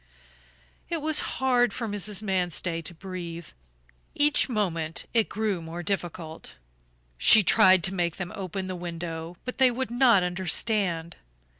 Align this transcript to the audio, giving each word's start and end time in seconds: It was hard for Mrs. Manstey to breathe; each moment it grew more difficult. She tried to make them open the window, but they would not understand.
It 0.89 0.99
was 0.99 1.19
hard 1.37 1.73
for 1.73 1.87
Mrs. 1.87 2.23
Manstey 2.23 2.81
to 2.85 2.95
breathe; 2.95 3.45
each 4.15 4.49
moment 4.49 5.05
it 5.13 5.29
grew 5.29 5.61
more 5.61 5.83
difficult. 5.83 6.55
She 7.19 7.43
tried 7.43 7.83
to 7.83 7.93
make 7.93 8.15
them 8.15 8.33
open 8.35 8.65
the 8.65 8.75
window, 8.75 9.37
but 9.45 9.59
they 9.59 9.69
would 9.69 9.91
not 9.91 10.23
understand. 10.23 11.17